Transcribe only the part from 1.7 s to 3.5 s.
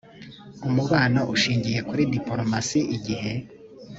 kuri dipolomasi igihe